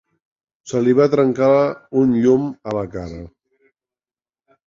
[0.69, 1.49] Se li va trencar
[2.01, 3.19] un llum a la cara.